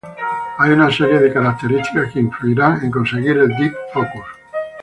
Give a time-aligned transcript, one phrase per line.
[0.57, 4.25] Hay una serie de características que influirán en conseguir el "deep focus".